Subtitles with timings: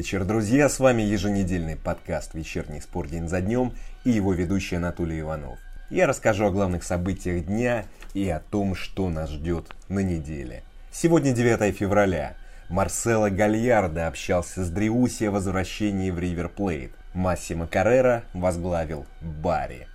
[0.00, 0.70] вечер, друзья!
[0.70, 5.58] С вами еженедельный подкаст «Вечерний спор день за днем» и его ведущий Анатолий Иванов.
[5.90, 7.84] Я расскажу о главных событиях дня
[8.14, 10.62] и о том, что нас ждет на неделе.
[10.90, 12.34] Сегодня 9 февраля.
[12.70, 16.92] Марсело Гальярдо общался с Дриуси о возвращении в Ривер Плейт.
[17.12, 19.86] Массимо Каррера возглавил Барри.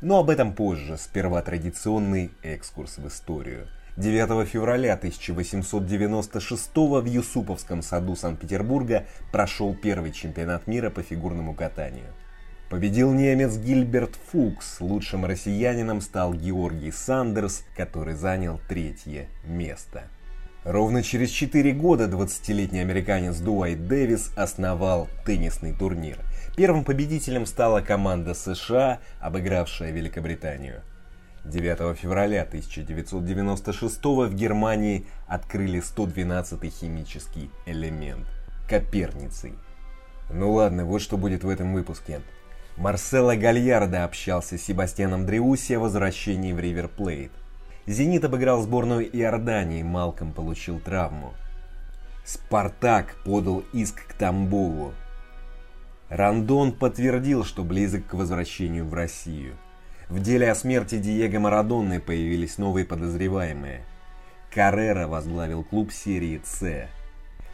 [0.00, 8.16] Но об этом позже, сперва традиционный экскурс в историю– 9 февраля 1896 в Юсуповском саду
[8.16, 12.06] Санкт-Петербурга прошел первый чемпионат мира по фигурному катанию.
[12.70, 20.04] Победил немец Гильберт Фукс, лучшим россиянином стал Георгий Сандерс, который занял третье место.
[20.64, 26.18] Ровно через 4 года 20-летний американец Дуайт Дэвис основал теннисный турнир.
[26.56, 30.80] Первым победителем стала команда США, обыгравшая Великобританию–
[31.44, 38.28] 9 февраля 1996 в Германии открыли 112-й химический элемент–
[38.68, 39.54] Коперницей.
[40.30, 42.20] Ну ладно, вот что будет в этом выпуске.
[42.76, 47.32] Марсело Гальярдо общался с Себастьяном Дреуси о возвращении в Ривер Плейт.
[47.86, 51.34] «Зенит» обыграл сборную Иордании, Малком получил травму.
[52.24, 54.94] «Спартак» подал иск к Тамбову.
[56.08, 59.56] Рандон подтвердил, что близок к возвращению в Россию–
[60.12, 63.80] в деле о смерти Диего Марадонны появились новые подозреваемые.
[64.54, 66.86] Каррера возглавил клуб серии «С».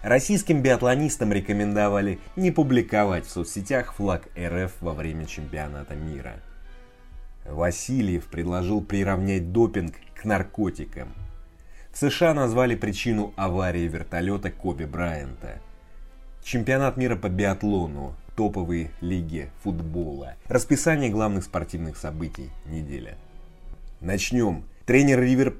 [0.02, 6.34] Российским биатлонистам рекомендовали не публиковать в соцсетях флаг РФ во время чемпионата мира.
[7.46, 11.14] Васильев предложил приравнять допинг к наркотикам.
[11.92, 15.60] В США назвали причину аварии вертолета Коби Брайанта.
[16.42, 20.36] Чемпионат мира по биатлону топовые лиги футбола.
[20.47, 23.17] Расписание главных спортивных событий недели.
[24.00, 24.62] Начнем.
[24.86, 25.53] Тренер Ривер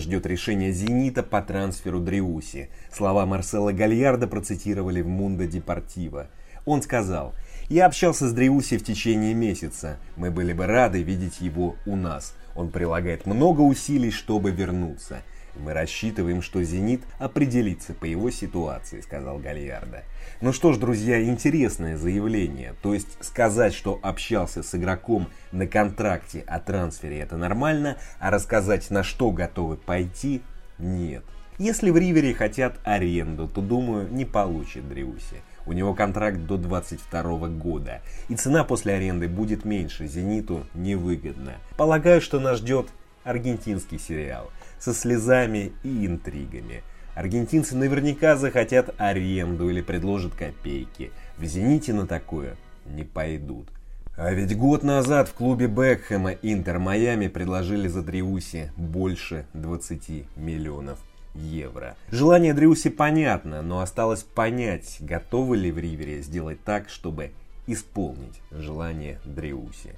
[0.00, 2.68] ждет решения «Зенита» по трансферу Дриуси.
[2.92, 6.26] Слова Марсела Гальярда процитировали в Мундо Депортиво.
[6.64, 7.32] Он сказал,
[7.68, 9.96] «Я общался с Дриуси в течение месяца.
[10.16, 12.34] Мы были бы рады видеть его у нас.
[12.56, 15.22] Он прилагает много усилий, чтобы вернуться.
[15.58, 20.02] Мы рассчитываем, что «Зенит» определится по его ситуации»,— сказал Гальярдо.
[20.40, 22.74] Ну что ж, друзья, интересное заявление.
[22.82, 28.90] То есть сказать, что общался с игроком на контракте о трансфере это нормально, а рассказать
[28.90, 30.42] на что готовы пойти–
[30.78, 31.24] нет.
[31.58, 35.40] Если в Ривере хотят аренду, то, думаю, не получит Дриуси.
[35.64, 41.54] У него контракт до 22 года, и цена после аренды будет меньше, «Зениту» невыгодно.
[41.78, 42.88] Полагаю, что нас ждет
[43.24, 46.82] аргентинский сериал со слезами и интригами.
[47.14, 51.12] Аргентинцы наверняка захотят аренду или предложат копейки.
[51.38, 53.68] В «Зените» на такое не пойдут.
[54.16, 60.98] А ведь год назад в клубе Бекхэма Интер Майами предложили за Дриуси больше 20 миллионов
[61.34, 61.96] евро.
[62.10, 67.32] Желание Дриуси понятно, но осталось понять, готовы ли в Ривере сделать так, чтобы
[67.66, 69.94] исполнить желание Дриуси.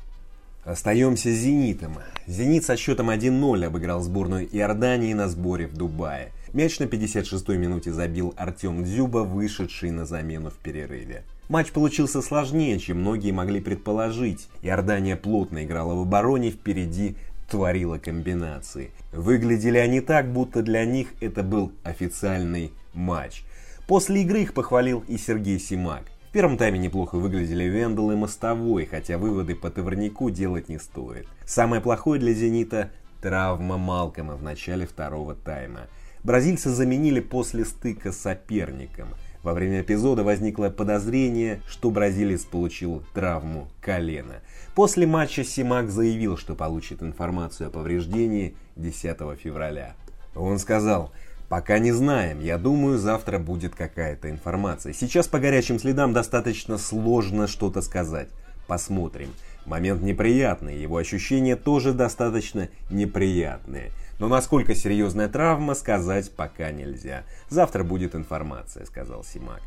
[0.69, 1.97] Остаемся с «Зенитом».
[2.27, 6.31] «Зенит» со счетом 1-0 обыграл сборную Иордании на сборе в Дубае.
[6.53, 11.23] Мяч на 56-й минуте забил Артем Дзюба, вышедший на замену в перерыве.
[11.49, 14.51] Матч получился сложнее, чем многие могли предположить.
[14.61, 17.17] Иордания плотно играла в обороне, впереди
[17.51, 18.91] творила комбинации.
[19.11, 23.43] Выглядели они так, будто для них это был официальный матч.
[23.87, 26.03] После игры их похвалил и Сергей Симак.
[26.39, 31.27] Первом тайме неплохо выглядели Вендел и Мостовой, хотя выводы по товарнику делать не стоит.
[31.45, 35.89] Самое плохое для «Зенита»– травма Малкома в начале второго тайма.
[36.23, 39.09] Бразильцы заменили после стыка соперником.
[39.43, 44.37] Во время эпизода возникло подозрение, что бразилец получил травму колена.
[44.77, 49.97] После матча Симак заявил, что получит информацию о повреждении 10 февраля.
[50.37, 51.11] Он сказал–
[51.49, 52.41] Пока не знаем.
[52.41, 54.93] Я думаю, завтра будет какая-то информация.
[54.93, 58.29] Сейчас по горячим следам достаточно сложно что-то сказать.
[58.67, 59.31] Посмотрим.
[59.65, 63.93] Момент неприятный, его ощущения тоже достаточно неприятные.
[64.19, 67.25] Но насколько серьезная травма, сказать пока нельзя.
[67.49, 69.63] Завтра будет информация, сказал Симак.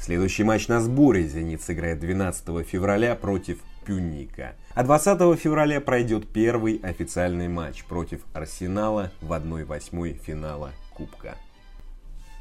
[0.00, 4.54] Следующий матч на сборе «Зенит» сыграет 12 февраля против Пюника.
[4.74, 11.36] А 20 февраля пройдет первый официальный матч против Арсенала в 1-8 финала Кубка.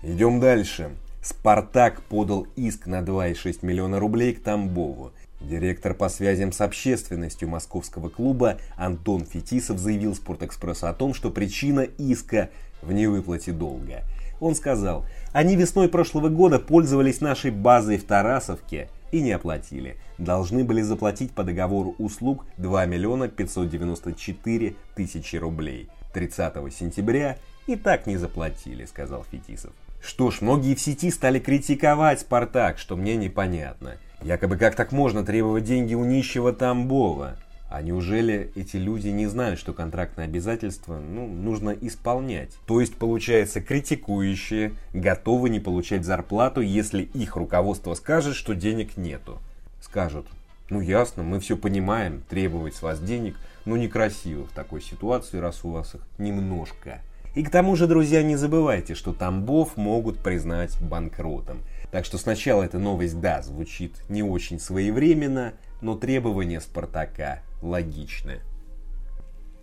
[0.04, 0.92] Идем дальше.
[1.22, 5.12] Спартак подал иск на 2,6 миллиона рублей к Тамбову.
[5.40, 11.82] Директор по связям с общественностью московского клуба Антон Фетисов заявил Спортэкспрессу о том, что причина
[11.82, 12.50] иска
[12.82, 14.04] в невыплате долга.
[14.40, 19.98] Он сказал, они весной прошлого года пользовались нашей базой в Тарасовке и не оплатили.
[20.18, 25.90] Должны были заплатить по договору услуг 2 миллиона 594 тысячи рублей.
[26.14, 27.38] 30 сентября
[27.72, 29.72] И так не заплатили, сказал Фетисов.
[30.02, 33.96] Что ж, многие в сети стали критиковать «Спартак», что мне непонятно.
[34.22, 37.38] Якобы как так можно требовать деньги у нищего Тамбова?
[37.70, 42.50] А неужели эти люди не знают, что контрактные обязательства ну, нужно исполнять?
[42.68, 49.40] То есть, получается, критикующие готовы не получать зарплату, если их руководство скажет, что денег нету.
[49.80, 50.28] Скажут,
[50.70, 55.64] ну ясно, мы все понимаем, требовать с вас денег, но некрасиво в такой ситуации, раз
[55.64, 57.00] у вас их немножко.
[57.34, 61.62] И к тому же, друзья, не забывайте, что Тамбов могут признать банкротом.
[61.90, 68.40] Так что сначала эта новость, да, звучит не очень своевременно, но требования Спартака логичны.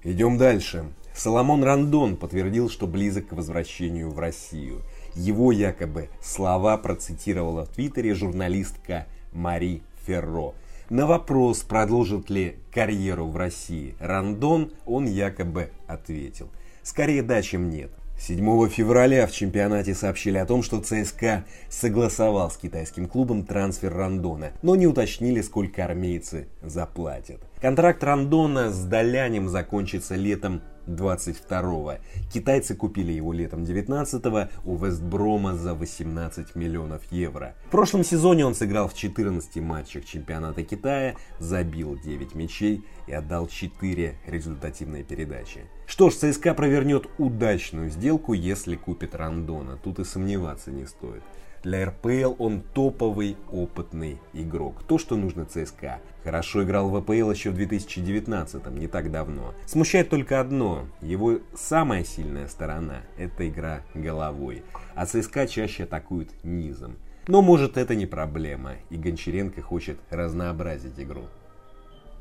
[0.02, 0.86] Идем дальше.
[1.14, 4.82] Соломон Рандон подтвердил, что близок к возвращению в Россию.
[5.14, 10.54] Его якобы слова процитировала в Твиттере журналистка Мари Ферро.
[10.90, 16.48] На вопрос, продолжит ли карьеру в России Рандон, он якобы ответил.
[16.88, 17.90] Скорее да, чем нет.
[18.18, 24.52] 7 февраля в чемпионате сообщили о том, что ЦСКА согласовал с китайским клубом трансфер Рандона,
[24.62, 27.42] но не уточнили, сколько армейцы заплатят.
[27.60, 31.98] Контракт Рандона с Долянем закончится летом 22-го.
[32.32, 37.54] Китайцы купили его летом 19-го у Вестброма за 18 миллионов евро.
[37.66, 43.46] В прошлом сезоне он сыграл в 14 матчах чемпионата Китая, забил 9 мячей и отдал
[43.46, 45.60] 4 результативные передачи.
[45.86, 49.78] Что ж, ЦСКА провернет удачную сделку, если купит Рандона.
[49.82, 51.22] Тут и сомневаться не стоит.
[51.64, 54.82] Для РПЛ он топовый, опытный игрок.
[54.84, 56.00] То, что нужно ЦСКА.
[56.22, 59.54] Хорошо играл в АПЛ еще в 2019-м, не так давно.
[59.66, 60.86] Смущает только одно.
[61.00, 64.62] Его самая сильная сторона– это игра головой.
[64.94, 66.96] А ЦСКА чаще атакует низом.
[67.26, 71.24] Но может это не проблема, и Гончаренко хочет разнообразить игру.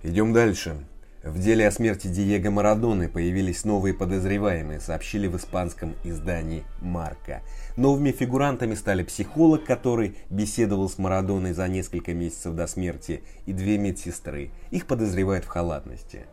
[0.03, 0.75] Идем дальше.
[1.23, 7.41] В деле о смерти Диего Марадоны появились новые подозреваемые, сообщили в испанском издании «Марка».
[7.75, 13.79] Новыми фигурантами стали психолог, который беседовал с Марадоной за несколько месяцев до смерти, и две
[13.79, 14.51] медсестры.
[14.69, 16.27] Их подозревают в халатности.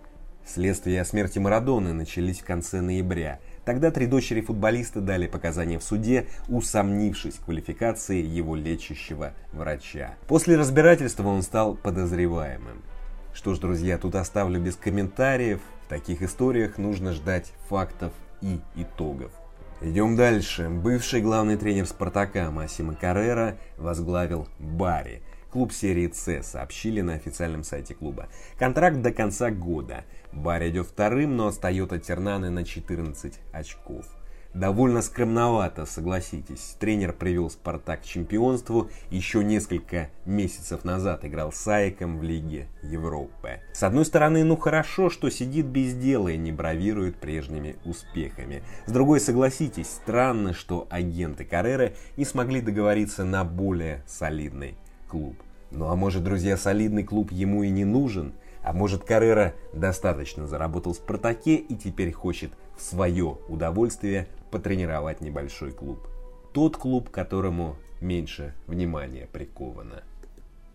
[0.46, 3.40] Следствие о смерти Марадоны начались в конце ноября.
[3.64, 10.16] Тогда три дочери футболиста дали показания в суде, усомнившись в квалификации его лечащего врача.
[10.28, 12.82] После разбирательства он стал подозреваемым.
[13.34, 15.60] Что ж, друзья, тут оставлю без комментариев.
[15.84, 19.32] В таких историях нужно ждать фактов и итогов.
[19.80, 20.68] Идем дальше.
[20.68, 25.20] Бывший главный тренер «Спартака» Массимо Каррера возглавил Барри.
[25.50, 28.28] Клуб серии С сообщили на официальном сайте клуба.
[28.56, 30.04] Контракт до конца года.
[30.32, 34.06] Барри идет вторым, но отстает от Тернаны на 14 очков.
[34.54, 36.76] Довольно скромновато, согласитесь.
[36.78, 38.88] Тренер привел «Спартак» к чемпионству.
[39.10, 43.60] Еще несколько месяцев назад играл с Айком в Лиге Европы.
[43.72, 48.62] С одной стороны, ну хорошо, что сидит без дела и не бравирует прежними успехами.
[48.86, 54.76] С другой, согласитесь, странно, что агенты Карреры не смогли договориться на более солидный
[55.08, 55.34] клуб.
[55.72, 58.34] Ну а может, друзья, солидный клуб ему и не нужен?
[58.62, 65.72] А может, Каррера достаточно заработал в «Спартаке» и теперь хочет в свое удовольствие потренировать небольшой
[65.72, 66.06] клуб.
[66.52, 70.04] Тот клуб, которому меньше внимания приковано.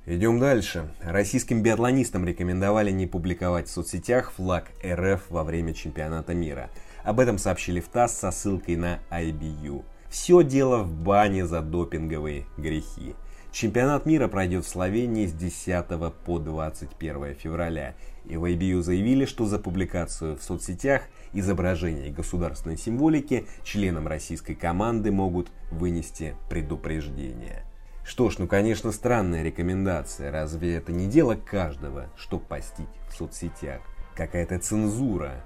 [0.06, 0.94] Идем дальше.
[1.02, 6.70] Российским биатлонистам рекомендовали не публиковать в соцсетях флаг РФ во время чемпионата мира.
[7.06, 9.86] Об этом сообщили в ТАСС со ссылкой на IBU.
[10.10, 13.16] Все дело в бане за допинговые грехи.
[13.52, 15.86] Чемпионат мира пройдет в Словении с 10
[16.24, 21.02] по 21 февраля, и в IBU заявили, что за публикацию в соцсетях
[21.34, 27.66] изображений государственной символики членам российской команды могут вынести предупреждение.
[28.04, 33.82] Что ж, ну конечно странная рекомендация, разве это не дело каждого, что постить в соцсетях?
[34.16, 35.44] Какая-то цензура.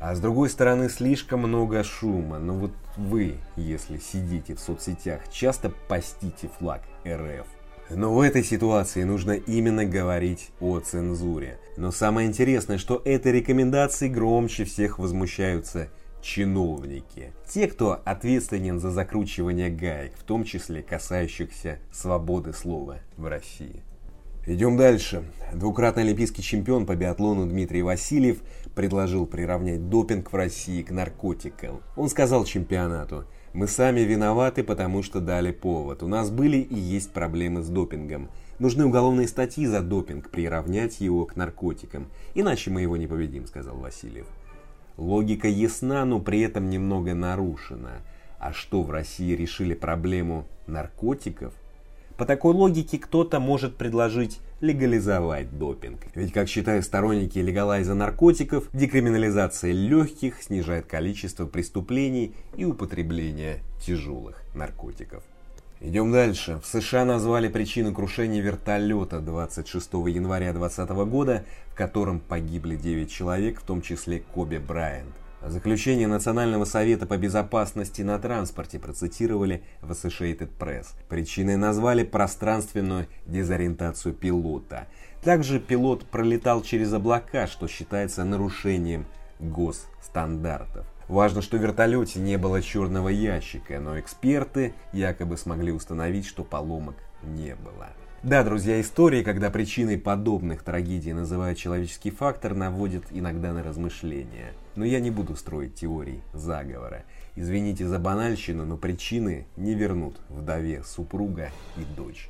[0.00, 2.38] А с другой стороны, слишком много шума.
[2.38, 6.82] Но вот вы, если сидите в соцсетях, часто постите флаг
[7.14, 7.46] РФ.
[7.90, 11.58] Но в этой ситуации нужно именно говорить о цензуре.
[11.76, 15.88] Но самое интересное, что этой рекомендации громче всех возмущаются
[16.20, 17.32] чиновники.
[17.48, 23.82] Те, кто ответственен за закручивание гаек, в том числе касающихся свободы слова в России.
[24.46, 25.24] Идем дальше.
[25.54, 28.38] Двукратный олимпийский чемпион по биатлону Дмитрий Васильев
[28.74, 31.82] предложил приравнять допинг в России к наркотикам.
[31.96, 36.02] Он сказал чемпионату– мы сами виноваты, потому что дали повод.
[36.02, 38.28] У нас были и есть проблемы с допингом.
[38.58, 42.08] Нужны уголовные статьи за допинг, приравнять его к наркотикам.
[42.34, 44.26] Иначе мы его не победим, сказал Васильев.
[44.96, 48.02] Логика ясна, но при этом немного нарушена.
[48.38, 51.54] А что, в России решили проблему наркотиков?
[52.16, 56.00] По такой логике кто-то может предложить легализовать допинг.
[56.14, 65.22] Ведь, как считают сторонники легалайза наркотиков, декриминализация легких снижает количество преступлений и употребления тяжелых наркотиков.
[65.80, 66.60] Идем дальше.
[66.60, 73.60] В США назвали причину крушения вертолета 26 января 2020 года, в котором погибли 9 человек,
[73.60, 75.14] в том числе Коби Брайант.
[75.48, 80.88] Заключение Национального совета по безопасности на транспорте процитировали в Associated Press.
[81.08, 84.88] Причиной назвали пространственную дезориентацию пилота.
[85.22, 89.06] Также пилот пролетал через облака, что считается нарушением
[89.40, 90.86] госстандартов.
[91.08, 96.96] Важно, что в вертолете не было черного ящика, но эксперты якобы смогли установить, что поломок
[97.22, 97.88] не было.
[98.24, 104.54] Да, друзья, истории, когда причиной подобных трагедий называют человеческий фактор, наводят иногда на размышления.
[104.74, 107.04] Но я не буду строить теорий заговора.
[107.36, 112.28] Извините за банальщину, но причины не вернут вдове супруга и дочь.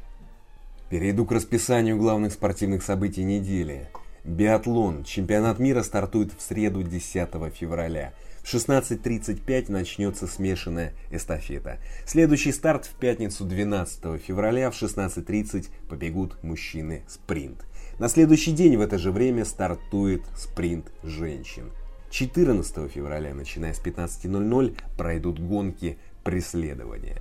[0.90, 3.88] Перейду к расписанию главных спортивных событий недели.
[4.24, 5.04] Биатлон.
[5.04, 8.12] Чемпионат мира стартует в среду 10 февраля.
[8.48, 11.76] В 16.35 начнется смешанная эстафета.
[12.06, 17.66] Следующий старт в пятницу 12 февраля в 16.30 побегут мужчины спринт.
[17.98, 21.72] На следующий день в это же время стартует спринт женщин.
[22.08, 27.20] 14 февраля, начиная с 15.00, пройдут гонки преследования.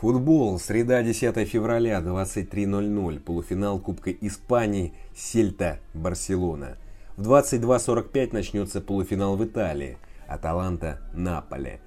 [0.00, 0.58] Футбол.
[0.58, 3.20] Среда 10 февраля, 23.00.
[3.20, 4.92] Полуфинал Кубка Испании.
[5.14, 5.78] Сельта.
[5.94, 6.78] Барселона.
[7.16, 9.98] В 22.45 начнется полуфинал в Италии.
[10.28, 11.00] Аталанта.
[11.12, 11.80] Наполе.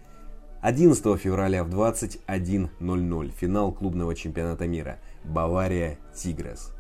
[0.62, 6.74] 11 февраля в 21.00 финал клубного чемпионата мира Бавария Тигрес.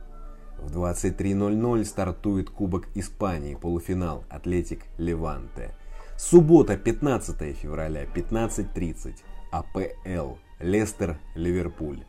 [0.60, 5.72] В 23.00 стартует Кубок Испании, полуфинал Атлетик Леванте.
[6.18, 9.16] Суббота, 15 февраля, 15.30
[9.52, 12.04] АПЛ Лестер, Ливерпуль.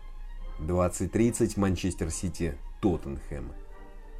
[0.61, 3.52] 20.30 Манчестер Сити, Тоттенхэм.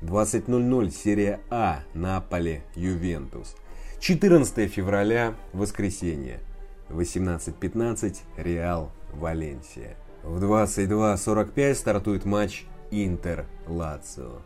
[0.03, 3.57] 20.00 серия А, Наполе, Ювентус.
[4.01, 6.41] 14 февраля, воскресенье.
[6.89, 9.97] 18.15 Реал, Валенсия.
[10.23, 14.43] В 22.45 стартует матч Интер, Лацио.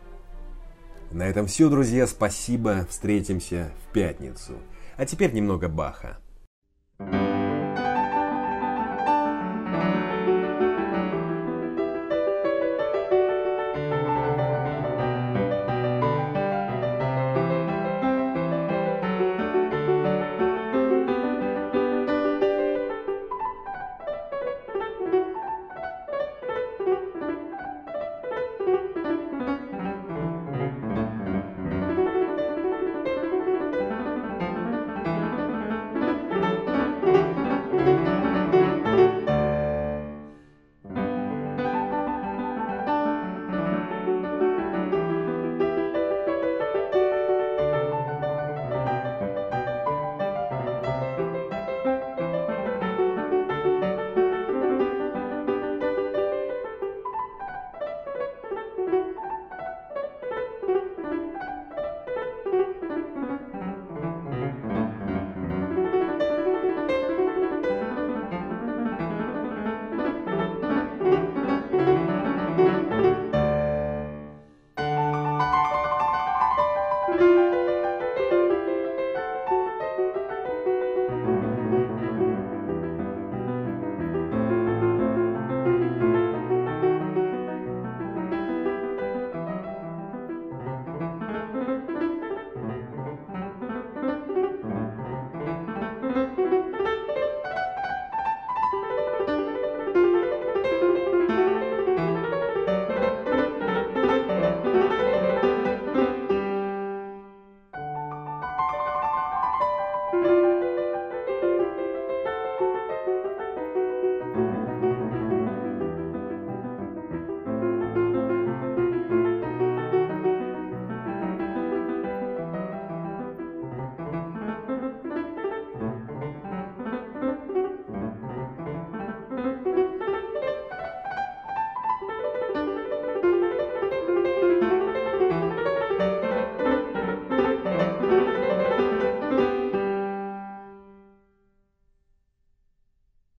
[1.11, 2.07] На этом все, друзья.
[2.07, 2.85] Спасибо.
[2.89, 4.53] Встретимся в пятницу.
[4.97, 6.17] А теперь немного Баха.
[6.99, 7.32] thank you